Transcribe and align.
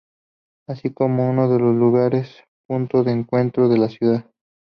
Así 0.67 0.91
como 0.91 1.29
uno 1.29 1.47
de 1.47 1.59
los 1.59 1.75
lugares 1.75 2.43
punto 2.67 3.03
de 3.03 3.11
encuentro 3.11 3.69
de 3.69 3.77
la 3.77 3.87
ciudad. 3.87 4.25